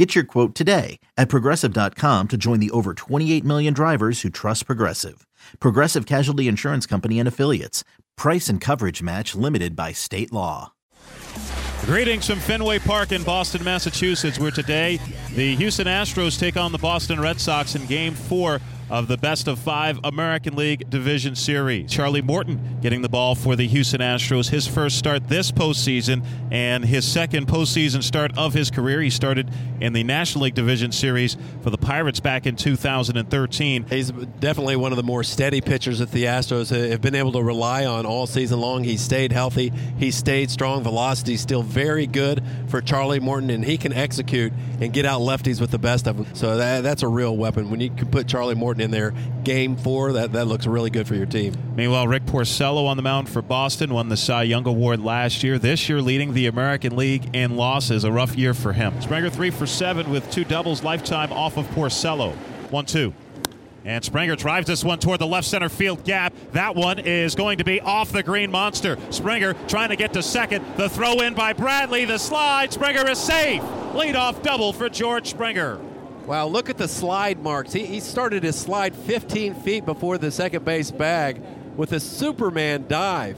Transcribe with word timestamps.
Get 0.00 0.14
your 0.14 0.24
quote 0.24 0.54
today 0.54 0.98
at 1.18 1.28
progressive.com 1.28 2.28
to 2.28 2.36
join 2.38 2.58
the 2.58 2.70
over 2.70 2.94
28 2.94 3.44
million 3.44 3.74
drivers 3.74 4.22
who 4.22 4.30
trust 4.30 4.64
Progressive. 4.64 5.26
Progressive 5.58 6.06
Casualty 6.06 6.48
Insurance 6.48 6.86
Company 6.86 7.18
and 7.18 7.28
Affiliates. 7.28 7.84
Price 8.16 8.48
and 8.48 8.62
coverage 8.62 9.02
match 9.02 9.34
limited 9.34 9.76
by 9.76 9.92
state 9.92 10.32
law. 10.32 10.72
Greetings 11.84 12.26
from 12.26 12.38
Fenway 12.38 12.78
Park 12.78 13.12
in 13.12 13.22
Boston, 13.24 13.62
Massachusetts, 13.62 14.38
where 14.38 14.50
today 14.50 14.98
the 15.34 15.54
Houston 15.56 15.86
Astros 15.86 16.38
take 16.38 16.56
on 16.56 16.72
the 16.72 16.78
Boston 16.78 17.20
Red 17.20 17.38
Sox 17.38 17.74
in 17.74 17.84
game 17.84 18.14
four 18.14 18.58
of 18.90 19.06
the 19.06 19.16
best 19.16 19.46
of 19.46 19.58
five 19.58 20.00
American 20.02 20.56
League 20.56 20.90
Division 20.90 21.36
Series. 21.36 21.90
Charlie 21.90 22.22
Morton 22.22 22.78
getting 22.82 23.02
the 23.02 23.08
ball 23.08 23.34
for 23.34 23.54
the 23.54 23.66
Houston 23.68 24.00
Astros, 24.00 24.50
his 24.50 24.66
first 24.66 24.98
start 24.98 25.28
this 25.28 25.52
postseason 25.52 26.24
and 26.50 26.84
his 26.84 27.06
second 27.06 27.46
postseason 27.46 28.02
start 28.02 28.36
of 28.36 28.52
his 28.52 28.70
career. 28.70 29.00
He 29.00 29.10
started 29.10 29.48
in 29.80 29.92
the 29.92 30.02
National 30.02 30.44
League 30.44 30.54
Division 30.54 30.90
Series 30.90 31.36
for 31.62 31.70
the 31.70 31.78
Pirates 31.78 32.18
back 32.18 32.46
in 32.46 32.56
2013. 32.56 33.86
He's 33.88 34.10
definitely 34.10 34.76
one 34.76 34.92
of 34.92 34.96
the 34.96 35.04
more 35.04 35.22
steady 35.22 35.60
pitchers 35.60 36.00
that 36.00 36.10
the 36.10 36.24
Astros 36.24 36.70
have 36.90 37.00
been 37.00 37.14
able 37.14 37.32
to 37.32 37.42
rely 37.42 37.86
on 37.86 38.06
all 38.06 38.26
season 38.26 38.60
long. 38.60 38.82
He 38.82 38.96
stayed 38.96 39.30
healthy, 39.30 39.72
he 39.98 40.10
stayed 40.10 40.50
strong. 40.50 40.82
Velocity 40.82 41.36
still 41.36 41.62
very 41.62 42.06
good 42.06 42.42
for 42.66 42.80
Charlie 42.80 43.20
Morton, 43.20 43.50
and 43.50 43.64
he 43.64 43.78
can 43.78 43.92
execute 43.92 44.52
and 44.80 44.92
get 44.92 45.04
out 45.06 45.20
lefties 45.20 45.60
with 45.60 45.70
the 45.70 45.78
best 45.78 46.08
of 46.08 46.16
them. 46.16 46.26
So 46.34 46.56
that, 46.56 46.82
that's 46.82 47.02
a 47.02 47.08
real 47.08 47.36
weapon. 47.36 47.70
When 47.70 47.80
you 47.80 47.90
can 47.90 48.08
put 48.08 48.26
Charlie 48.26 48.54
Morton 48.56 48.79
in 48.80 48.90
there 48.90 49.14
game 49.44 49.76
four, 49.76 50.12
that, 50.12 50.32
that 50.32 50.46
looks 50.46 50.66
really 50.66 50.90
good 50.90 51.06
for 51.06 51.14
your 51.14 51.26
team. 51.26 51.54
Meanwhile, 51.74 52.08
Rick 52.08 52.24
Porcello 52.26 52.86
on 52.86 52.96
the 52.96 53.02
mound 53.02 53.28
for 53.28 53.42
Boston 53.42 53.94
won 53.94 54.08
the 54.08 54.16
Cy 54.16 54.42
Young 54.44 54.66
Award 54.66 55.00
last 55.00 55.42
year. 55.42 55.58
This 55.58 55.88
year, 55.88 56.02
leading 56.02 56.34
the 56.34 56.46
American 56.46 56.96
League 56.96 57.34
in 57.34 57.56
losses. 57.56 58.04
A 58.04 58.12
rough 58.12 58.36
year 58.36 58.54
for 58.54 58.72
him. 58.72 59.00
Springer 59.00 59.30
three 59.30 59.50
for 59.50 59.66
seven 59.66 60.10
with 60.10 60.30
two 60.30 60.44
doubles 60.44 60.82
lifetime 60.82 61.32
off 61.32 61.56
of 61.56 61.66
Porcello. 61.68 62.34
One 62.70 62.86
two. 62.86 63.14
And 63.84 64.04
Springer 64.04 64.36
drives 64.36 64.66
this 64.66 64.84
one 64.84 64.98
toward 64.98 65.20
the 65.20 65.26
left 65.26 65.46
center 65.46 65.70
field 65.70 66.04
gap. 66.04 66.34
That 66.52 66.76
one 66.76 66.98
is 66.98 67.34
going 67.34 67.58
to 67.58 67.64
be 67.64 67.80
off 67.80 68.12
the 68.12 68.22
green 68.22 68.50
monster. 68.50 68.98
Springer 69.08 69.54
trying 69.68 69.88
to 69.88 69.96
get 69.96 70.12
to 70.12 70.22
second. 70.22 70.64
The 70.76 70.90
throw 70.90 71.20
in 71.20 71.32
by 71.32 71.54
Bradley. 71.54 72.04
The 72.04 72.18
slide. 72.18 72.74
Springer 72.74 73.08
is 73.08 73.18
safe. 73.18 73.62
Lead 73.94 74.16
off 74.16 74.42
double 74.42 74.74
for 74.74 74.90
George 74.90 75.30
Springer. 75.30 75.80
Wow, 76.30 76.46
look 76.46 76.70
at 76.70 76.78
the 76.78 76.86
slide 76.86 77.42
marks. 77.42 77.72
He, 77.72 77.84
he 77.84 77.98
started 77.98 78.44
his 78.44 78.54
slide 78.54 78.94
15 78.94 79.52
feet 79.52 79.84
before 79.84 80.16
the 80.16 80.30
second 80.30 80.64
base 80.64 80.92
bag 80.92 81.42
with 81.76 81.90
a 81.90 81.98
Superman 81.98 82.84
dive. 82.86 83.36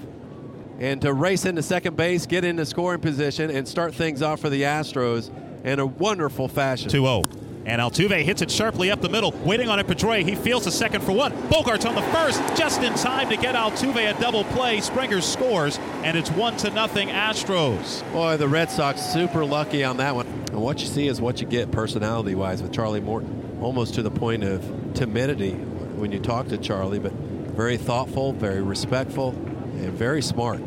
And 0.78 1.00
to 1.00 1.14
race 1.14 1.46
into 1.46 1.62
second 1.62 1.96
base, 1.96 2.26
get 2.26 2.44
into 2.44 2.66
scoring 2.66 3.00
position, 3.00 3.50
and 3.50 3.66
start 3.66 3.94
things 3.94 4.20
off 4.20 4.40
for 4.40 4.50
the 4.50 4.64
Astros 4.64 5.30
in 5.64 5.78
a 5.78 5.86
wonderful 5.86 6.48
fashion. 6.48 6.90
2 6.90 7.00
0. 7.00 7.22
And 7.64 7.80
Altuve 7.80 8.22
hits 8.22 8.42
it 8.42 8.50
sharply 8.50 8.90
up 8.90 9.00
the 9.00 9.08
middle, 9.08 9.30
waiting 9.44 9.68
on 9.68 9.78
it. 9.78 9.86
Pedroia. 9.86 10.24
He 10.26 10.34
feels 10.34 10.64
the 10.64 10.72
second 10.72 11.02
for 11.02 11.12
one. 11.12 11.32
Bogaerts 11.48 11.86
on 11.88 11.94
the 11.94 12.02
first, 12.02 12.40
just 12.56 12.82
in 12.82 12.94
time 12.94 13.28
to 13.28 13.36
get 13.36 13.54
Altuve 13.54 14.16
a 14.16 14.20
double 14.20 14.44
play. 14.44 14.80
Springer 14.80 15.20
scores, 15.20 15.78
and 16.02 16.16
it's 16.16 16.30
one 16.30 16.56
to 16.58 16.70
nothing 16.70 17.08
Astros. 17.08 18.02
Boy, 18.12 18.36
the 18.36 18.48
Red 18.48 18.70
Sox 18.70 19.00
super 19.00 19.44
lucky 19.44 19.84
on 19.84 19.98
that 19.98 20.14
one. 20.14 20.26
And 20.26 20.60
what 20.60 20.80
you 20.80 20.86
see 20.86 21.06
is 21.06 21.20
what 21.20 21.40
you 21.40 21.46
get 21.46 21.70
personality-wise 21.70 22.62
with 22.62 22.72
Charlie 22.72 23.00
Morton, 23.00 23.58
almost 23.62 23.94
to 23.94 24.02
the 24.02 24.10
point 24.10 24.44
of 24.44 24.64
timidity 24.94 25.52
when 25.52 26.10
you 26.12 26.18
talk 26.18 26.48
to 26.48 26.58
Charlie, 26.58 26.98
but 26.98 27.12
very 27.12 27.76
thoughtful, 27.76 28.32
very 28.32 28.62
respectful, 28.62 29.30
and 29.30 29.92
very 29.92 30.22
smart. 30.22 30.60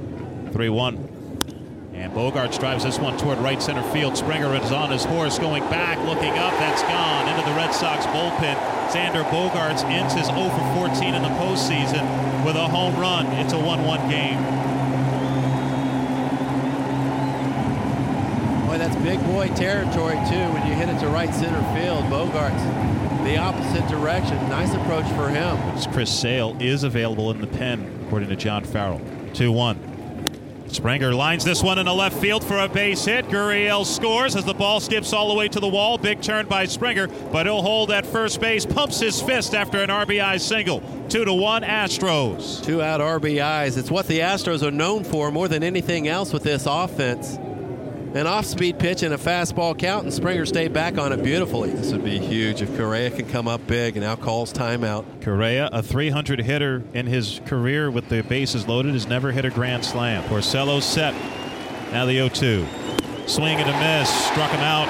3-1. 0.51 1.14
And 1.95 2.11
Bogaerts 2.11 2.59
drives 2.59 2.83
this 2.83 2.99
one 2.99 3.17
toward 3.17 3.37
right 3.39 3.61
center 3.61 3.81
field. 3.91 4.17
Springer 4.17 4.53
is 4.55 4.71
on 4.71 4.91
his 4.91 5.05
horse, 5.05 5.39
going 5.39 5.63
back, 5.69 5.97
looking 6.05 6.31
up. 6.31 6.51
That's 6.59 6.81
gone 6.83 7.29
into 7.29 7.49
the 7.49 7.55
Red 7.55 7.73
Sox 7.73 8.05
bullpen. 8.07 8.55
Xander 8.89 9.23
Bogaerts 9.29 9.83
ends 9.85 10.13
his 10.13 10.27
0 10.27 10.49
for 10.49 10.87
14 10.89 11.15
in 11.15 11.21
the 11.21 11.29
postseason 11.29 12.45
with 12.45 12.57
a 12.57 12.67
home 12.67 12.95
run. 12.97 13.25
It's 13.37 13.53
a 13.53 13.55
1-1 13.55 14.09
game. 14.09 14.37
Boy, 18.67 18.77
that's 18.77 18.95
big 18.97 19.19
boy 19.27 19.47
territory 19.55 20.15
too. 20.27 20.51
When 20.53 20.67
you 20.67 20.73
hit 20.73 20.89
it 20.89 20.99
to 20.99 21.07
right 21.07 21.33
center 21.33 21.63
field, 21.73 22.03
Bogaerts 22.05 22.85
the 23.23 23.37
opposite 23.37 23.87
direction. 23.87 24.37
Nice 24.49 24.73
approach 24.75 25.07
for 25.13 25.29
him. 25.29 25.57
Chris 25.91 26.11
Sale 26.11 26.55
is 26.59 26.83
available 26.83 27.31
in 27.31 27.41
the 27.41 27.47
pen, 27.47 28.03
according 28.05 28.29
to 28.29 28.35
John 28.35 28.63
Farrell. 28.63 28.99
2-1. 29.33 29.94
Springer 30.75 31.13
lines 31.13 31.45
this 31.45 31.63
one 31.63 31.79
in 31.79 31.85
the 31.85 31.93
left 31.93 32.17
field 32.17 32.43
for 32.43 32.59
a 32.59 32.67
base 32.67 33.05
hit. 33.05 33.25
Gurriel 33.29 33.85
scores 33.85 34.35
as 34.35 34.43
the 34.43 34.53
ball 34.53 34.81
skips 34.81 35.13
all 35.13 35.29
the 35.29 35.33
way 35.33 35.47
to 35.47 35.59
the 35.61 35.67
wall. 35.67 35.97
Big 35.97 36.21
turn 36.21 36.47
by 36.47 36.65
Springer, 36.65 37.07
but 37.31 37.45
he'll 37.45 37.61
hold 37.61 37.91
at 37.91 38.05
first 38.05 38.41
base. 38.41 38.65
Pumps 38.65 38.99
his 38.99 39.21
fist 39.21 39.55
after 39.55 39.81
an 39.81 39.89
RBI 39.89 40.37
single. 40.41 40.81
Two 41.07 41.23
to 41.23 41.33
one, 41.33 41.63
Astros. 41.63 42.61
Two 42.61 42.81
out 42.81 42.99
RBIs. 42.99 43.77
It's 43.77 43.89
what 43.89 44.07
the 44.07 44.19
Astros 44.19 44.63
are 44.63 44.71
known 44.71 45.05
for 45.05 45.31
more 45.31 45.47
than 45.47 45.63
anything 45.63 46.09
else 46.09 46.33
with 46.33 46.43
this 46.43 46.65
offense. 46.67 47.39
An 48.15 48.27
off-speed 48.27 48.79
pitch 48.79 49.03
and 49.03 49.13
a 49.13 49.17
fastball 49.17 49.77
count, 49.77 50.05
and 50.05 50.13
Springer 50.13 50.45
stayed 50.45 50.71
back 50.71 50.97
on 50.97 51.11
it 51.11 51.21
beautifully. 51.21 51.71
This 51.71 51.91
would 51.91 52.05
be 52.05 52.17
huge 52.17 52.61
if 52.61 52.73
Correa 52.77 53.11
can 53.11 53.27
come 53.27 53.45
up 53.45 53.67
big 53.67 53.97
and 53.97 54.05
now 54.05 54.15
calls 54.15 54.53
timeout. 54.53 55.21
Correa, 55.21 55.67
a 55.73 55.83
300 55.83 56.39
hitter 56.39 56.81
in 56.93 57.07
his 57.07 57.41
career 57.45 57.91
with 57.91 58.07
the 58.07 58.23
bases 58.23 58.69
loaded, 58.69 58.93
has 58.93 59.05
never 59.05 59.33
hit 59.33 59.43
a 59.43 59.49
grand 59.49 59.83
slam. 59.83 60.23
Porcello 60.29 60.81
set. 60.81 61.13
Now 61.91 62.05
the 62.05 62.17
0-2. 62.17 62.65
Swing 63.27 63.57
and 63.57 63.69
a 63.69 63.79
miss. 63.81 64.09
Struck 64.27 64.49
him 64.49 64.61
out 64.61 64.87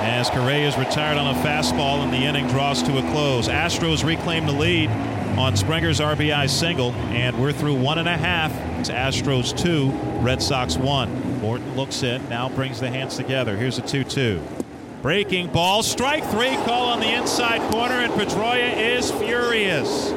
as 0.00 0.28
Correa 0.28 0.68
is 0.68 0.76
retired 0.76 1.16
on 1.16 1.34
a 1.34 1.38
fastball 1.40 2.02
and 2.04 2.12
the 2.12 2.18
inning 2.18 2.46
draws 2.48 2.82
to 2.82 2.98
a 2.98 3.10
close. 3.12 3.48
Astros 3.48 4.04
reclaim 4.04 4.44
the 4.44 4.52
lead 4.52 4.90
on 5.38 5.56
Springer's 5.56 6.00
RBI 6.00 6.50
single, 6.50 6.92
and 6.92 7.40
we're 7.40 7.52
through 7.52 7.76
one 7.76 7.98
and 7.98 8.08
a 8.08 8.16
half. 8.18 8.52
It's 8.78 8.90
Astros 8.90 9.56
two, 9.56 9.88
Red 10.20 10.42
Sox 10.42 10.76
one. 10.76 11.25
Morton 11.46 11.76
looks 11.76 12.02
in, 12.02 12.28
now 12.28 12.48
brings 12.48 12.80
the 12.80 12.90
hands 12.90 13.14
together. 13.16 13.56
Here's 13.56 13.78
a 13.78 13.82
2 13.82 14.02
2. 14.02 14.42
Breaking 15.00 15.46
ball, 15.46 15.84
strike 15.84 16.24
three, 16.24 16.56
call 16.64 16.88
on 16.88 16.98
the 16.98 17.06
inside 17.06 17.60
corner, 17.70 17.94
and 17.94 18.12
Pedroia 18.14 18.76
is 18.76 19.12
furious. 19.12 20.10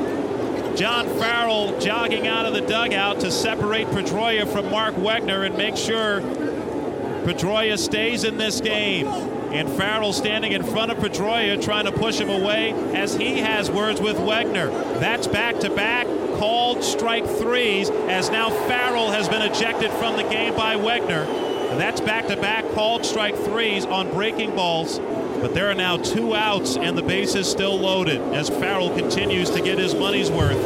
John 0.76 1.08
Farrell 1.20 1.80
jogging 1.80 2.26
out 2.26 2.48
of 2.48 2.56
the 2.56 2.62
dugout 2.62 3.20
to 3.20 3.30
separate 3.30 3.86
Pedroia 3.90 4.52
from 4.52 4.72
Mark 4.72 4.96
Wegner 4.96 5.46
and 5.46 5.56
make 5.56 5.78
sure 5.78 6.22
Pedroia 6.22 7.78
stays 7.78 8.24
in 8.24 8.38
this 8.38 8.60
game. 8.60 9.06
And 9.06 9.70
Farrell 9.70 10.14
standing 10.14 10.54
in 10.54 10.64
front 10.64 10.92
of 10.92 10.98
Pedroia 10.98 11.64
trying 11.64 11.86
to 11.86 11.92
push 11.92 12.20
him 12.20 12.32
away 12.32 12.72
as 12.96 13.16
he 13.16 13.38
has 13.38 13.70
words 13.70 14.02
with 14.02 14.18
Wegner. 14.18 14.72
That's 15.00 15.28
back 15.28 15.60
to 15.60 15.70
back 15.70 16.08
called 16.40 16.84
strike 16.84 17.26
threes 17.26 17.90
as 17.90 18.30
now 18.30 18.50
Farrell 18.50 19.12
has 19.12 19.28
been 19.28 19.42
ejected 19.42 19.92
from 19.92 20.16
the 20.16 20.24
game 20.24 20.56
by 20.56 20.76
Wegner. 20.76 21.28
And 21.70 21.80
that's 21.80 22.00
back 22.00 22.28
to 22.28 22.38
back 22.38 22.64
called 22.72 23.06
strike 23.06 23.36
threes 23.36 23.86
on 23.86 24.10
breaking 24.10 24.56
balls. 24.56 25.00
But 25.00 25.54
there 25.54 25.70
are 25.70 25.76
now 25.76 25.98
two 25.98 26.34
outs 26.34 26.78
and 26.78 26.98
the 26.98 27.02
base 27.02 27.36
is 27.36 27.48
still 27.48 27.78
loaded 27.78 28.22
as 28.34 28.50
Farrell 28.50 28.90
continues 28.90 29.50
to 29.52 29.62
get 29.62 29.78
his 29.78 29.94
money's 29.94 30.32
worth. 30.32 30.58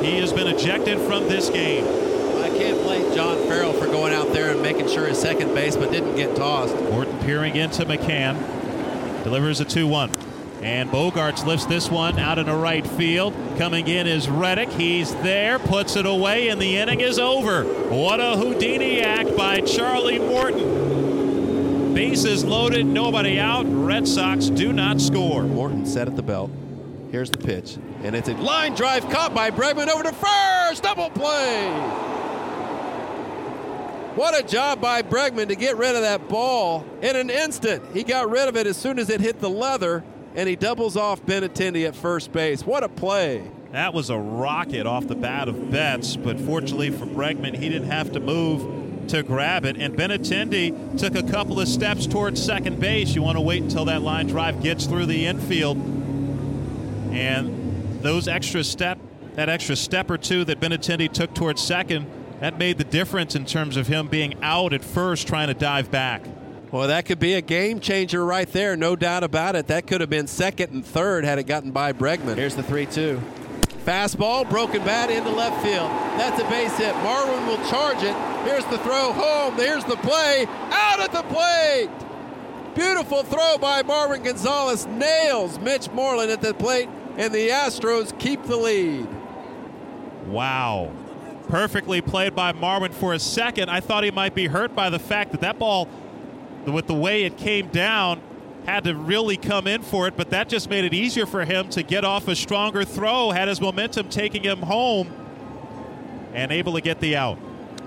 He 0.00 0.18
has 0.18 0.32
been 0.32 0.46
ejected 0.46 0.98
from 1.00 1.24
this 1.24 1.50
game. 1.50 1.84
I 2.42 2.48
can't 2.56 2.80
blame 2.82 3.12
John 3.14 3.36
Farrell 3.48 3.72
for 3.72 3.86
going 3.86 4.14
out 4.14 4.32
there 4.32 4.52
and 4.52 4.62
making 4.62 4.88
sure 4.88 5.06
his 5.06 5.18
second 5.18 5.54
baseman 5.54 5.90
didn't 5.90 6.14
get 6.14 6.36
tossed. 6.36 6.74
Morton 6.74 7.18
peering 7.20 7.56
into 7.56 7.84
McCann. 7.84 8.34
Delivers 9.24 9.60
a 9.60 9.64
2 9.64 9.88
1. 9.88 10.33
And 10.64 10.88
Bogaerts 10.88 11.44
lifts 11.44 11.66
this 11.66 11.90
one 11.90 12.18
out 12.18 12.38
into 12.38 12.54
right 12.54 12.86
field. 12.86 13.34
Coming 13.58 13.86
in 13.86 14.06
is 14.06 14.30
Reddick. 14.30 14.70
He's 14.70 15.14
there, 15.16 15.58
puts 15.58 15.94
it 15.94 16.06
away, 16.06 16.48
and 16.48 16.58
the 16.58 16.78
inning 16.78 17.00
is 17.00 17.18
over. 17.18 17.64
What 17.64 18.18
a 18.18 18.38
Houdini 18.38 19.02
act 19.02 19.36
by 19.36 19.60
Charlie 19.60 20.18
Morton. 20.18 21.92
Bases 21.92 22.46
loaded, 22.46 22.86
nobody 22.86 23.38
out. 23.38 23.66
Red 23.68 24.08
Sox 24.08 24.46
do 24.46 24.72
not 24.72 25.02
score. 25.02 25.42
Morton 25.42 25.84
set 25.84 26.08
at 26.08 26.16
the 26.16 26.22
belt. 26.22 26.50
Here's 27.10 27.30
the 27.30 27.36
pitch. 27.36 27.76
And 28.02 28.16
it's 28.16 28.30
a 28.30 28.34
line 28.36 28.74
drive 28.74 29.10
caught 29.10 29.34
by 29.34 29.50
Bregman 29.50 29.88
over 29.88 30.04
to 30.04 30.12
first. 30.14 30.82
Double 30.82 31.10
play. 31.10 31.68
What 34.14 34.34
a 34.34 34.42
job 34.42 34.80
by 34.80 35.02
Bregman 35.02 35.48
to 35.48 35.56
get 35.56 35.76
rid 35.76 35.94
of 35.94 36.00
that 36.00 36.26
ball 36.30 36.86
in 37.02 37.16
an 37.16 37.28
instant. 37.28 37.84
He 37.92 38.02
got 38.02 38.30
rid 38.30 38.48
of 38.48 38.56
it 38.56 38.66
as 38.66 38.78
soon 38.78 38.98
as 38.98 39.10
it 39.10 39.20
hit 39.20 39.40
the 39.40 39.50
leather 39.50 40.02
and 40.34 40.48
he 40.48 40.56
doubles 40.56 40.96
off 40.96 41.22
Benintendi 41.24 41.86
at 41.86 41.94
first 41.94 42.32
base. 42.32 42.64
What 42.66 42.82
a 42.82 42.88
play. 42.88 43.50
That 43.72 43.92
was 43.92 44.10
a 44.10 44.18
rocket 44.18 44.86
off 44.86 45.08
the 45.08 45.16
bat 45.16 45.48
of 45.48 45.70
Betts, 45.70 46.16
but 46.16 46.38
fortunately 46.40 46.90
for 46.90 47.06
Bregman, 47.06 47.56
he 47.56 47.68
didn't 47.68 47.90
have 47.90 48.12
to 48.12 48.20
move 48.20 49.08
to 49.08 49.22
grab 49.22 49.64
it. 49.64 49.76
And 49.76 49.96
Benintendi 49.96 50.98
took 50.98 51.14
a 51.14 51.22
couple 51.22 51.60
of 51.60 51.68
steps 51.68 52.06
towards 52.06 52.42
second 52.42 52.80
base. 52.80 53.14
You 53.14 53.22
want 53.22 53.36
to 53.36 53.40
wait 53.40 53.62
until 53.62 53.84
that 53.86 54.02
line 54.02 54.26
drive 54.28 54.62
gets 54.62 54.86
through 54.86 55.06
the 55.06 55.26
infield. 55.26 55.76
And 57.12 58.02
those 58.02 58.28
extra 58.28 58.62
step, 58.64 58.98
that 59.34 59.48
extra 59.48 59.76
step 59.76 60.10
or 60.10 60.18
two 60.18 60.44
that 60.44 60.60
Benintendi 60.60 61.12
took 61.12 61.34
towards 61.34 61.60
second, 61.60 62.06
that 62.40 62.58
made 62.58 62.78
the 62.78 62.84
difference 62.84 63.34
in 63.34 63.44
terms 63.44 63.76
of 63.76 63.88
him 63.88 64.08
being 64.08 64.34
out 64.42 64.72
at 64.72 64.84
first 64.84 65.26
trying 65.26 65.48
to 65.48 65.54
dive 65.54 65.90
back. 65.90 66.24
Well, 66.74 66.88
that 66.88 67.04
could 67.04 67.20
be 67.20 67.34
a 67.34 67.40
game 67.40 67.78
changer 67.78 68.24
right 68.24 68.50
there, 68.50 68.76
no 68.76 68.96
doubt 68.96 69.22
about 69.22 69.54
it. 69.54 69.68
That 69.68 69.86
could 69.86 70.00
have 70.00 70.10
been 70.10 70.26
second 70.26 70.72
and 70.72 70.84
third 70.84 71.24
had 71.24 71.38
it 71.38 71.44
gotten 71.44 71.70
by 71.70 71.92
Bregman. 71.92 72.34
Here's 72.34 72.56
the 72.56 72.64
3 72.64 72.86
2. 72.86 73.22
Fastball, 73.84 74.50
broken 74.50 74.84
bat 74.84 75.08
into 75.08 75.30
left 75.30 75.62
field. 75.62 75.88
That's 76.18 76.42
a 76.42 76.44
base 76.50 76.76
hit. 76.76 76.92
Marwin 76.96 77.46
will 77.46 77.64
charge 77.70 78.02
it. 78.02 78.16
Here's 78.44 78.64
the 78.64 78.78
throw 78.78 79.12
home. 79.12 79.54
Here's 79.54 79.84
the 79.84 79.94
play. 79.98 80.46
Out 80.72 80.98
at 80.98 81.12
the 81.12 81.22
plate. 81.22 81.90
Beautiful 82.74 83.22
throw 83.22 83.56
by 83.56 83.84
Marwin 83.84 84.24
Gonzalez. 84.24 84.84
Nails 84.88 85.60
Mitch 85.60 85.88
Moreland 85.92 86.32
at 86.32 86.40
the 86.40 86.54
plate, 86.54 86.88
and 87.16 87.32
the 87.32 87.50
Astros 87.50 88.18
keep 88.18 88.42
the 88.46 88.56
lead. 88.56 89.06
Wow. 90.26 90.90
Perfectly 91.46 92.00
played 92.00 92.34
by 92.34 92.52
Marwin 92.52 92.92
for 92.92 93.14
a 93.14 93.20
second. 93.20 93.68
I 93.68 93.78
thought 93.78 94.02
he 94.02 94.10
might 94.10 94.34
be 94.34 94.48
hurt 94.48 94.74
by 94.74 94.90
the 94.90 94.98
fact 94.98 95.30
that 95.30 95.42
that 95.42 95.60
ball, 95.60 95.88
with 96.72 96.86
the 96.86 96.94
way 96.94 97.24
it 97.24 97.36
came 97.36 97.68
down, 97.68 98.20
had 98.66 98.84
to 98.84 98.94
really 98.94 99.36
come 99.36 99.66
in 99.66 99.82
for 99.82 100.06
it, 100.08 100.16
but 100.16 100.30
that 100.30 100.48
just 100.48 100.70
made 100.70 100.84
it 100.84 100.94
easier 100.94 101.26
for 101.26 101.44
him 101.44 101.68
to 101.70 101.82
get 101.82 102.04
off 102.04 102.28
a 102.28 102.34
stronger 102.34 102.84
throw, 102.84 103.30
had 103.30 103.48
his 103.48 103.60
momentum 103.60 104.08
taking 104.08 104.42
him 104.42 104.60
home, 104.60 105.12
and 106.32 106.50
able 106.50 106.72
to 106.72 106.80
get 106.80 107.00
the 107.00 107.16
out. 107.16 107.36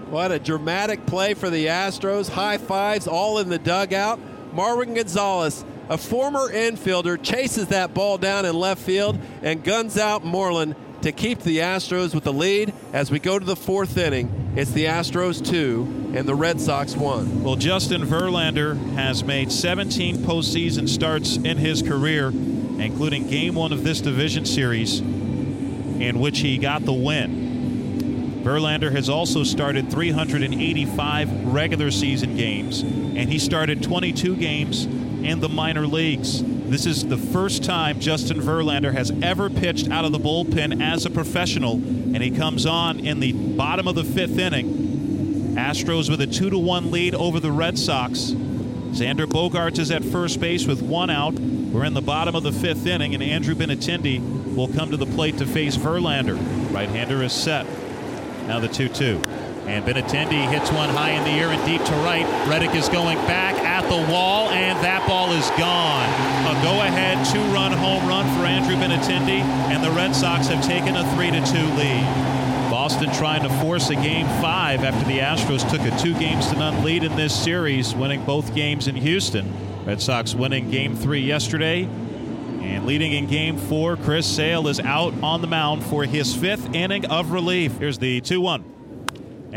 What 0.10 0.32
a 0.32 0.40
dramatic 0.40 1.06
play 1.06 1.34
for 1.34 1.50
the 1.50 1.66
Astros. 1.66 2.30
High 2.30 2.58
fives 2.58 3.08
all 3.08 3.40
in 3.40 3.50
the 3.50 3.60
dugout. 3.60 4.20
Marwin 4.54 4.96
Gonzalez, 4.96 5.66
a 5.90 5.98
former 5.98 6.50
infielder, 6.50 7.22
chases 7.22 7.68
that 7.68 7.94
ball 7.94 8.18
down 8.18 8.46
in 8.46 8.58
left 8.58 8.82
field 8.82 9.20
and 9.42 9.64
guns 9.64 9.98
out 9.98 10.24
Moreland 10.24 10.76
to 11.02 11.12
keep 11.12 11.40
the 11.40 11.60
Astros 11.60 12.14
with 12.14 12.24
the 12.24 12.34
lead 12.34 12.74
as 12.94 13.12
we 13.12 13.20
go 13.20 13.38
to 13.38 13.46
the 13.46 13.56
fourth 13.56 13.98
inning. 13.98 14.54
It's 14.56 14.72
the 14.72 14.86
Astros 14.86 15.46
two 15.46 16.12
and 16.16 16.28
the 16.28 16.36
Red 16.36 16.60
Sox 16.60 16.96
one. 16.96 17.44
Well, 17.44 17.56
Justin 17.56 18.02
Verlander 18.02 18.76
has 18.96 19.24
made 19.24 19.52
17 19.52 20.18
postseason 20.18 20.90
starts 20.90 21.38
in 21.38 21.58
his 21.58 21.82
career, 21.82 22.30
including 22.30 23.28
game 23.28 23.56
one 23.56 23.72
of 23.72 23.84
this 23.84 24.02
division 24.02 24.46
series, 24.46 25.00
in 25.00 26.20
which 26.20 26.40
he 26.40 26.58
got 26.58 26.84
the 26.86 26.94
win. 26.94 28.42
Verlander 28.44 28.92
has 28.92 29.10
also 29.10 29.44
started 29.44 29.92
385 29.92 31.48
regular 31.48 31.92
season 31.92 32.36
games, 32.36 32.82
and 32.82 33.30
he 33.30 33.38
started 33.40 33.84
22 33.84 34.36
games 34.38 34.86
in 34.86 35.40
the 35.42 35.50
minor 35.50 35.86
leagues. 35.86 36.42
This 36.68 36.86
is 36.86 37.08
the 37.08 37.18
first 37.18 37.64
time 37.64 38.02
Justin 38.02 38.42
Verlander 38.42 38.92
has 38.92 39.10
ever 39.22 39.50
pitched 39.50 39.90
out 39.90 40.04
of 40.04 40.12
the 40.12 40.20
bullpen 40.20 40.84
as 40.84 41.06
a 41.06 41.10
professional, 41.10 41.76
and 41.76 42.18
he 42.18 42.30
comes 42.30 42.66
on 42.66 43.00
in 43.00 43.22
the 43.22 43.32
bottom 43.32 43.88
of 43.88 43.96
the 43.96 44.04
fifth 44.04 44.38
inning. 44.38 45.56
Astros 45.56 46.10
with 46.10 46.20
a 46.20 46.28
2 46.28 46.50
to 46.50 46.58
1 46.58 46.92
lead 46.92 47.16
over 47.16 47.40
the 47.40 47.54
Red 47.54 47.80
Sox. 47.80 48.32
Xander 48.92 49.26
Bogaerts 49.26 49.80
is 49.80 49.92
at 49.92 50.04
first 50.04 50.42
base 50.42 50.68
with 50.68 50.82
one 50.82 51.10
out. 51.10 51.36
We're 51.36 51.86
in 51.86 51.94
the 51.94 52.02
bottom 52.02 52.36
of 52.36 52.44
the 52.44 52.52
fifth 52.52 52.86
inning, 52.86 53.14
and 53.14 53.24
Andrew 53.24 53.56
Benintendi 53.56 54.54
will 54.54 54.68
come 54.68 54.92
to 54.92 54.98
the 54.98 55.06
plate 55.06 55.38
to 55.38 55.46
face 55.46 55.78
Verlander. 55.78 56.38
Right 56.74 56.90
hander 56.90 57.24
is 57.24 57.32
set. 57.32 57.66
Now 58.46 58.60
the 58.60 58.68
2 58.68 58.90
2. 58.90 59.24
And 59.68 59.86
Benintendi 59.86 60.50
hits 60.50 60.70
one 60.72 60.90
high 60.90 61.12
in 61.12 61.24
the 61.24 61.30
air 61.30 61.48
and 61.48 61.66
deep 61.66 61.82
to 61.86 61.96
right. 62.04 62.26
Reddick 62.50 62.76
is 62.76 62.90
going 62.90 63.18
back 63.26 63.56
at 63.78 63.88
the 63.90 64.12
wall, 64.12 64.50
and 64.50 64.76
that 64.84 65.08
ball 65.08 65.32
is 65.34 65.48
gone. 65.52 66.10
A 66.50 66.64
go-ahead 66.64 67.24
two-run 67.28 67.72
home 67.74 68.08
run 68.08 68.26
for 68.36 68.44
Andrew 68.44 68.76
Benintendi, 68.76 69.42
and 69.70 69.84
the 69.84 69.92
Red 69.92 70.16
Sox 70.16 70.48
have 70.48 70.66
taken 70.66 70.96
a 70.96 71.04
3-2 71.14 71.78
lead. 71.78 72.72
Boston 72.72 73.12
trying 73.14 73.44
to 73.44 73.50
force 73.62 73.92
a 73.92 73.96
game 73.96 74.26
five 74.42 74.84
after 74.84 75.06
the 75.06 75.20
Astros 75.20 75.70
took 75.70 75.82
a 75.82 75.96
two 76.00 76.18
games 76.18 76.48
to 76.48 76.56
none 76.56 76.84
lead 76.84 77.04
in 77.04 77.16
this 77.16 77.40
series, 77.40 77.94
winning 77.94 78.26
both 78.26 78.56
games 78.56 78.88
in 78.88 78.96
Houston. 78.96 79.54
Red 79.86 80.02
Sox 80.02 80.34
winning 80.34 80.72
game 80.72 80.96
three 80.96 81.22
yesterday. 81.22 81.84
And 81.84 82.88
leading 82.88 83.14
in 83.14 83.28
game 83.28 83.58
four, 83.58 83.96
Chris 83.96 84.26
Sale 84.26 84.68
is 84.70 84.80
out 84.80 85.14
on 85.22 85.42
the 85.42 85.48
mound 85.48 85.84
for 85.84 86.04
his 86.04 86.36
fifth 86.36 86.74
inning 86.74 87.06
of 87.06 87.32
relief. 87.32 87.78
Here's 87.78 88.00
the 88.00 88.22
2 88.22 88.42
1. 88.42 88.77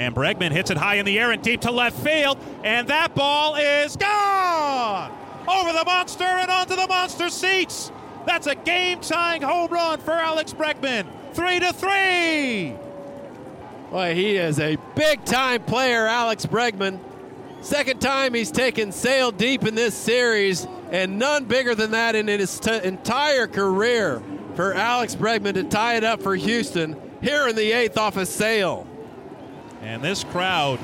And 0.00 0.14
Bregman 0.14 0.50
hits 0.50 0.70
it 0.70 0.78
high 0.78 0.94
in 0.94 1.04
the 1.04 1.18
air 1.18 1.30
and 1.30 1.42
deep 1.42 1.60
to 1.60 1.70
left 1.70 2.02
field, 2.02 2.38
and 2.64 2.88
that 2.88 3.14
ball 3.14 3.56
is 3.56 3.96
gone! 3.96 5.12
Over 5.46 5.74
the 5.74 5.84
monster 5.84 6.24
and 6.24 6.50
onto 6.50 6.74
the 6.74 6.86
monster 6.86 7.28
seats. 7.28 7.92
That's 8.24 8.46
a 8.46 8.54
game-tying 8.54 9.42
home 9.42 9.70
run 9.70 10.00
for 10.00 10.12
Alex 10.12 10.54
Bregman. 10.54 11.06
Three 11.34 11.60
to 11.60 11.74
three. 11.74 12.74
Boy, 13.90 14.14
he 14.14 14.38
is 14.38 14.58
a 14.58 14.78
big-time 14.94 15.64
player, 15.64 16.06
Alex 16.06 16.46
Bregman. 16.46 16.98
Second 17.60 18.00
time 18.00 18.32
he's 18.32 18.50
taken 18.50 18.92
Sale 18.92 19.32
deep 19.32 19.66
in 19.66 19.74
this 19.74 19.94
series, 19.94 20.66
and 20.90 21.18
none 21.18 21.44
bigger 21.44 21.74
than 21.74 21.90
that 21.90 22.14
in 22.14 22.26
his 22.26 22.58
t- 22.58 22.80
entire 22.84 23.46
career 23.46 24.22
for 24.54 24.72
Alex 24.72 25.14
Bregman 25.14 25.52
to 25.54 25.64
tie 25.64 25.96
it 25.96 26.04
up 26.04 26.22
for 26.22 26.34
Houston 26.34 26.96
here 27.20 27.48
in 27.48 27.54
the 27.54 27.72
eighth 27.72 27.98
off 27.98 28.16
a 28.16 28.24
Sale. 28.24 28.86
And 29.82 30.02
this 30.02 30.24
crowd 30.24 30.78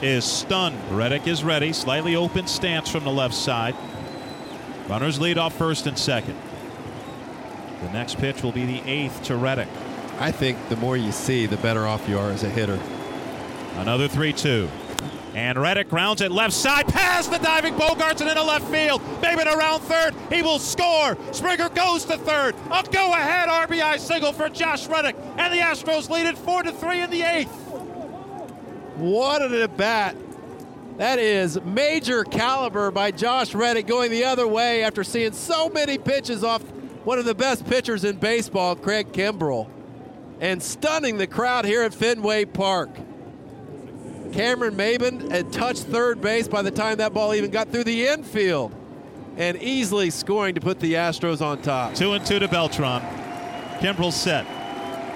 is 0.00 0.24
stunned. 0.24 0.78
Reddick 0.90 1.26
is 1.26 1.44
ready. 1.44 1.72
Slightly 1.72 2.16
open 2.16 2.46
stance 2.46 2.88
from 2.88 3.04
the 3.04 3.10
left 3.10 3.34
side. 3.34 3.76
Runners 4.88 5.20
lead 5.20 5.38
off 5.38 5.54
first 5.54 5.86
and 5.86 5.98
second. 5.98 6.36
The 7.82 7.92
next 7.92 8.18
pitch 8.18 8.42
will 8.42 8.52
be 8.52 8.64
the 8.64 8.80
eighth 8.90 9.22
to 9.24 9.36
Reddick. 9.36 9.68
I 10.18 10.30
think 10.32 10.56
the 10.68 10.76
more 10.76 10.96
you 10.96 11.12
see, 11.12 11.46
the 11.46 11.56
better 11.58 11.86
off 11.86 12.08
you 12.08 12.18
are 12.18 12.30
as 12.30 12.44
a 12.44 12.48
hitter. 12.48 12.80
Another 13.76 14.08
3 14.08 14.32
2. 14.32 14.68
And 15.34 15.58
Reddick 15.58 15.88
grounds 15.88 16.20
it 16.20 16.30
left 16.30 16.52
side, 16.52 16.86
past 16.88 17.30
the 17.30 17.38
diving 17.38 17.74
Bogaerts 17.74 18.20
and 18.20 18.28
into 18.28 18.42
left 18.42 18.66
field. 18.66 19.00
Maybin 19.22 19.46
around 19.46 19.80
third. 19.80 20.14
He 20.30 20.42
will 20.42 20.58
score. 20.58 21.16
Springer 21.32 21.70
goes 21.70 22.04
to 22.04 22.18
third. 22.18 22.54
A 22.70 22.82
go 22.90 23.12
ahead 23.12 23.48
RBI 23.48 23.98
single 23.98 24.32
for 24.32 24.48
Josh 24.48 24.86
Reddick. 24.88 25.16
And 25.38 25.52
the 25.52 25.58
Astros 25.58 26.10
lead 26.10 26.26
it 26.26 26.36
4 26.36 26.64
to 26.64 26.72
3 26.72 27.00
in 27.00 27.10
the 27.10 27.22
eighth. 27.22 27.61
What 29.02 29.42
an 29.42 29.52
at 29.52 29.76
bat. 29.76 30.14
That 30.98 31.18
is 31.18 31.60
major 31.62 32.22
caliber 32.22 32.92
by 32.92 33.10
Josh 33.10 33.52
Reddick 33.52 33.88
going 33.88 34.12
the 34.12 34.22
other 34.22 34.46
way 34.46 34.84
after 34.84 35.02
seeing 35.02 35.32
so 35.32 35.68
many 35.68 35.98
pitches 35.98 36.44
off 36.44 36.62
one 37.02 37.18
of 37.18 37.24
the 37.24 37.34
best 37.34 37.66
pitchers 37.66 38.04
in 38.04 38.18
baseball, 38.18 38.76
Craig 38.76 39.10
Kimbrel, 39.10 39.68
and 40.38 40.62
stunning 40.62 41.18
the 41.18 41.26
crowd 41.26 41.64
here 41.64 41.82
at 41.82 41.92
Fenway 41.92 42.44
Park. 42.44 42.90
Cameron 44.32 44.76
Maybin 44.76 45.32
had 45.32 45.52
touched 45.52 45.82
third 45.82 46.20
base 46.20 46.46
by 46.46 46.62
the 46.62 46.70
time 46.70 46.98
that 46.98 47.12
ball 47.12 47.34
even 47.34 47.50
got 47.50 47.70
through 47.72 47.84
the 47.84 48.06
infield 48.06 48.72
and 49.36 49.60
easily 49.60 50.10
scoring 50.10 50.54
to 50.54 50.60
put 50.60 50.78
the 50.78 50.94
Astros 50.94 51.44
on 51.44 51.60
top. 51.60 51.96
Two 51.96 52.12
and 52.12 52.24
two 52.24 52.38
to 52.38 52.46
Beltran. 52.46 53.00
Kimbrel 53.80 54.12
set. 54.12 54.46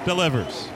Delivers. 0.04 0.70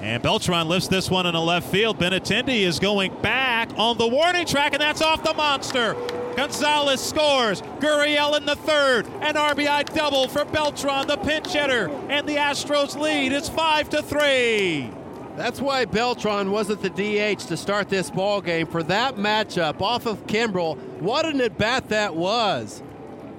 And 0.00 0.22
Beltran 0.22 0.68
lifts 0.68 0.88
this 0.88 1.10
one 1.10 1.26
in 1.26 1.32
the 1.32 1.40
left 1.40 1.70
field. 1.70 1.98
Benintendi 1.98 2.60
is 2.60 2.78
going 2.78 3.14
back 3.22 3.70
on 3.76 3.98
the 3.98 4.06
warning 4.06 4.46
track, 4.46 4.72
and 4.72 4.80
that's 4.80 5.02
off 5.02 5.24
the 5.24 5.34
monster. 5.34 5.94
Gonzalez 6.36 7.00
scores. 7.00 7.62
Gurriel 7.80 8.36
in 8.36 8.44
the 8.44 8.56
third. 8.56 9.06
An 9.22 9.34
RBI 9.34 9.94
double 9.94 10.28
for 10.28 10.44
Beltran, 10.44 11.06
the 11.06 11.16
pinch 11.16 11.52
hitter. 11.52 11.88
And 12.10 12.28
the 12.28 12.36
Astros 12.36 12.98
lead 12.98 13.32
is 13.32 13.48
5 13.48 13.88
to 13.90 14.02
3. 14.02 14.90
That's 15.36 15.60
why 15.60 15.84
Beltran 15.86 16.50
wasn't 16.50 16.82
the 16.82 16.90
DH 16.90 17.40
to 17.48 17.56
start 17.56 17.88
this 17.88 18.10
ball 18.10 18.40
game 18.40 18.66
for 18.66 18.82
that 18.84 19.16
matchup 19.16 19.80
off 19.80 20.06
of 20.06 20.26
Kimbrel. 20.26 20.76
What 21.00 21.26
an 21.26 21.40
at 21.40 21.58
bat 21.58 21.88
that 21.88 22.14
was. 22.14 22.82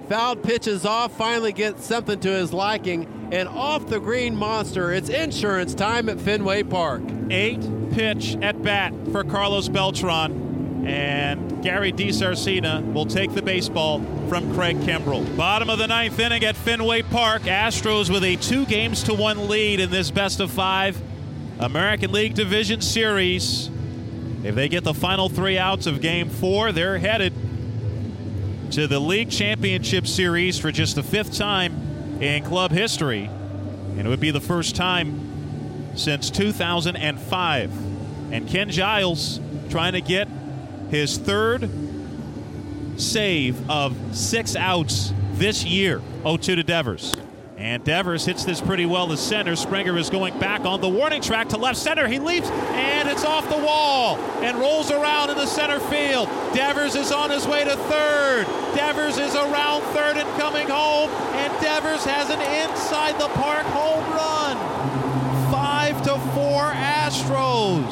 Fouled 0.08 0.42
pitches 0.42 0.86
off, 0.86 1.14
finally 1.18 1.52
gets 1.52 1.84
something 1.84 2.18
to 2.20 2.30
his 2.30 2.54
liking, 2.54 3.28
and 3.30 3.46
off 3.46 3.88
the 3.88 4.00
green 4.00 4.34
monster. 4.34 4.90
It's 4.90 5.10
insurance 5.10 5.74
time 5.74 6.08
at 6.08 6.18
Fenway 6.18 6.62
Park. 6.62 7.02
Eight 7.28 7.60
pitch 7.92 8.36
at 8.40 8.62
bat 8.62 8.94
for 9.12 9.22
Carlos 9.22 9.68
Beltran, 9.68 10.86
and 10.86 11.62
Gary 11.62 11.92
DiSarcina 11.92 12.94
will 12.94 13.04
take 13.04 13.34
the 13.34 13.42
baseball 13.42 14.00
from 14.30 14.54
Craig 14.54 14.78
Kimbrel. 14.78 15.36
Bottom 15.36 15.68
of 15.68 15.78
the 15.78 15.86
ninth 15.86 16.18
inning 16.18 16.42
at 16.42 16.56
Fenway 16.56 17.02
Park. 17.02 17.42
Astros 17.42 18.08
with 18.10 18.24
a 18.24 18.36
two 18.36 18.64
games 18.64 19.02
to 19.02 19.12
one 19.12 19.46
lead 19.46 19.78
in 19.78 19.90
this 19.90 20.10
best 20.10 20.40
of 20.40 20.50
five 20.50 20.98
American 21.58 22.12
League 22.12 22.32
Division 22.32 22.80
Series. 22.80 23.68
If 24.42 24.54
they 24.54 24.70
get 24.70 24.84
the 24.84 24.94
final 24.94 25.28
three 25.28 25.58
outs 25.58 25.86
of 25.86 26.00
game 26.00 26.30
four, 26.30 26.72
they're 26.72 26.96
headed 26.96 27.34
to 28.72 28.86
the 28.86 29.00
League 29.00 29.30
Championship 29.30 30.06
Series 30.06 30.58
for 30.58 30.70
just 30.70 30.94
the 30.94 31.02
fifth 31.02 31.36
time 31.36 32.20
in 32.20 32.44
club 32.44 32.70
history. 32.70 33.30
And 33.96 34.00
it 34.00 34.08
would 34.08 34.20
be 34.20 34.30
the 34.30 34.40
first 34.40 34.76
time 34.76 35.96
since 35.96 36.30
2005. 36.30 38.32
And 38.32 38.48
Ken 38.48 38.70
Giles 38.70 39.40
trying 39.70 39.94
to 39.94 40.00
get 40.00 40.28
his 40.90 41.16
third 41.16 41.70
save 42.98 43.70
of 43.70 43.96
six 44.12 44.54
outs 44.54 45.12
this 45.34 45.64
year. 45.64 46.02
0 46.22 46.36
2 46.36 46.56
to 46.56 46.62
Devers. 46.62 47.14
And 47.58 47.82
Devers 47.82 48.24
hits 48.24 48.44
this 48.44 48.60
pretty 48.60 48.86
well 48.86 49.08
to 49.08 49.16
center. 49.16 49.56
Springer 49.56 49.98
is 49.98 50.10
going 50.10 50.38
back 50.38 50.60
on 50.60 50.80
the 50.80 50.88
warning 50.88 51.20
track 51.20 51.48
to 51.48 51.56
left 51.56 51.76
center. 51.76 52.06
He 52.06 52.20
leaps 52.20 52.48
and 52.48 53.08
it's 53.08 53.24
off 53.24 53.48
the 53.48 53.58
wall 53.58 54.16
and 54.42 54.56
rolls 54.58 54.92
around 54.92 55.30
in 55.30 55.36
the 55.36 55.46
center 55.46 55.80
field. 55.80 56.28
Devers 56.54 56.94
is 56.94 57.10
on 57.10 57.30
his 57.30 57.48
way 57.48 57.64
to 57.64 57.74
third. 57.74 58.46
Devers 58.76 59.18
is 59.18 59.34
around 59.34 59.82
third 59.92 60.16
and 60.16 60.40
coming 60.40 60.68
home. 60.68 61.10
And 61.10 61.60
Devers 61.60 62.04
has 62.04 62.30
an 62.30 62.40
inside 62.40 63.20
the 63.20 63.28
park 63.34 63.66
home 63.66 64.04
run. 64.14 65.50
Five 65.50 66.00
to 66.02 66.16
four 66.30 66.70
Astros. 66.70 67.90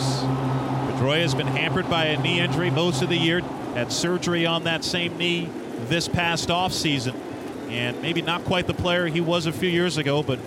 Pedroia 0.92 1.22
has 1.22 1.34
been 1.34 1.48
hampered 1.48 1.90
by 1.90 2.04
a 2.04 2.22
knee 2.22 2.38
injury 2.38 2.70
most 2.70 3.02
of 3.02 3.08
the 3.08 3.16
year. 3.16 3.40
Had 3.74 3.90
surgery 3.90 4.46
on 4.46 4.62
that 4.62 4.84
same 4.84 5.18
knee 5.18 5.48
this 5.88 6.06
past 6.06 6.50
offseason 6.50 7.14
and 7.68 8.00
maybe 8.02 8.22
not 8.22 8.44
quite 8.44 8.66
the 8.66 8.74
player 8.74 9.06
he 9.06 9.20
was 9.20 9.46
a 9.46 9.52
few 9.52 9.68
years 9.68 9.96
ago, 9.96 10.22
but 10.22 10.38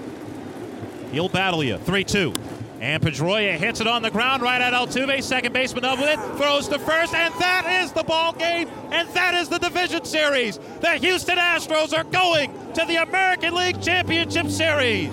he'll 1.12 1.30
battle 1.30 1.64
you. 1.64 1.78
3 1.78 2.04
2. 2.04 2.34
And 2.82 3.04
Pedroia 3.04 3.58
hits 3.58 3.82
it 3.82 3.88
on 3.88 4.02
the 4.02 4.10
ground 4.10 4.42
right 4.42 4.62
at 4.62 4.72
Altuve. 4.74 5.22
Second 5.22 5.52
baseman 5.52 5.84
up 5.84 6.00
with 6.00 6.08
it, 6.08 6.38
throws 6.38 6.70
to 6.70 6.80
first, 6.80 7.14
and 7.14 7.34
that 7.36 7.84
is 7.84 7.92
the 7.92 8.04
ball 8.04 8.32
game, 8.32 8.70
and 8.92 9.10
that 9.10 9.34
is 9.36 9.50
the 9.50 9.58
division 9.58 10.06
series. 10.06 10.60
The 10.80 10.92
Houston 10.92 11.38
Astros 11.38 11.98
are 11.98 12.06
going 12.06 12.54
to 12.76 12.86
the 12.86 12.96
American 13.04 13.54
League 13.54 13.82
Championship 13.82 14.48
Series. 14.48 15.12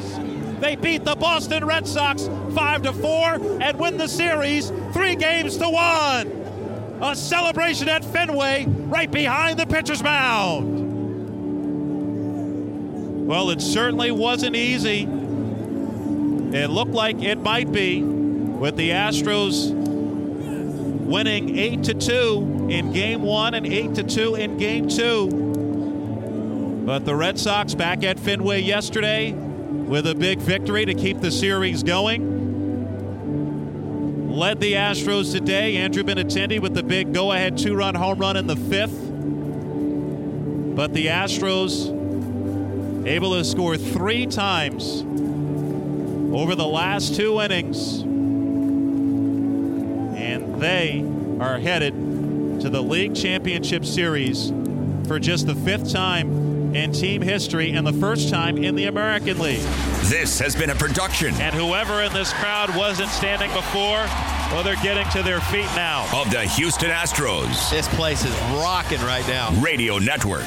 They 0.60 0.76
beat 0.76 1.04
the 1.04 1.16
Boston 1.16 1.64
Red 1.64 1.88
Sox 1.88 2.30
5 2.54 2.82
to 2.82 2.92
4 2.92 3.60
and 3.60 3.78
win 3.78 3.96
the 3.96 4.08
series 4.08 4.70
3 4.92 5.16
games 5.16 5.56
to 5.56 5.68
1. 5.68 6.98
A 7.02 7.16
celebration 7.16 7.88
at 7.88 8.04
Fenway 8.04 8.64
right 8.66 9.10
behind 9.10 9.58
the 9.58 9.66
pitcher's 9.66 10.02
mound. 10.02 10.86
Well, 13.26 13.50
it 13.50 13.60
certainly 13.60 14.12
wasn't 14.12 14.54
easy. 14.54 15.02
It 15.02 16.70
looked 16.70 16.92
like 16.92 17.20
it 17.22 17.38
might 17.38 17.72
be 17.72 18.00
with 18.00 18.76
the 18.76 18.90
Astros 18.90 19.72
winning 19.72 21.58
8 21.58 21.82
to 21.82 21.94
2 21.94 22.68
in 22.70 22.92
game 22.92 23.22
1 23.22 23.54
and 23.54 23.66
8 23.66 23.96
to 23.96 24.04
2 24.04 24.36
in 24.36 24.58
game 24.58 24.88
2. 24.88 26.84
But 26.86 27.04
the 27.04 27.16
Red 27.16 27.36
Sox 27.36 27.74
back 27.74 28.04
at 28.04 28.20
Fenway 28.20 28.60
yesterday 28.62 29.32
with 29.32 30.06
a 30.06 30.14
big 30.14 30.38
victory 30.38 30.84
to 30.84 30.94
keep 30.94 31.20
the 31.20 31.32
series 31.32 31.82
going. 31.82 32.36
Led 34.30 34.60
the 34.60 34.74
Astros 34.74 35.32
today. 35.32 35.78
Andrew 35.78 36.04
Benintendi 36.04 36.60
with 36.60 36.74
the 36.74 36.84
big 36.84 37.12
go 37.12 37.32
ahead 37.32 37.58
two 37.58 37.74
run 37.74 37.96
home 37.96 38.20
run 38.20 38.36
in 38.36 38.46
the 38.46 38.54
fifth. 38.54 39.02
But 40.76 40.92
the 40.92 41.06
Astros 41.06 41.95
able 43.06 43.34
to 43.34 43.44
score 43.44 43.76
three 43.76 44.26
times 44.26 45.02
over 46.34 46.54
the 46.54 46.66
last 46.66 47.14
two 47.14 47.40
innings. 47.40 48.02
And 50.20 50.60
they 50.60 51.04
are 51.40 51.58
headed 51.58 51.94
to 52.60 52.68
the 52.68 52.82
League 52.82 53.14
Championship 53.14 53.84
Series 53.84 54.52
for 55.06 55.20
just 55.20 55.46
the 55.46 55.54
fifth 55.54 55.92
time 55.92 56.74
in 56.74 56.92
team 56.92 57.22
history 57.22 57.72
and 57.72 57.86
the 57.86 57.92
first 57.92 58.28
time 58.28 58.58
in 58.58 58.74
the 58.74 58.86
American 58.86 59.38
League. 59.38 59.62
This 60.06 60.38
has 60.40 60.56
been 60.56 60.70
a 60.70 60.74
production. 60.74 61.34
And 61.40 61.54
whoever 61.54 62.02
in 62.02 62.12
this 62.12 62.32
crowd 62.34 62.74
wasn't 62.76 63.10
standing 63.10 63.52
before, 63.52 64.04
well, 64.52 64.62
they're 64.62 64.76
getting 64.76 65.08
to 65.10 65.22
their 65.22 65.40
feet 65.40 65.68
now. 65.76 66.06
Of 66.12 66.30
the 66.30 66.42
Houston 66.42 66.90
Astros. 66.90 67.70
This 67.70 67.88
place 67.94 68.24
is 68.24 68.34
rocking 68.60 69.00
right 69.00 69.26
now. 69.28 69.52
Radio 69.60 69.98
Network. 69.98 70.46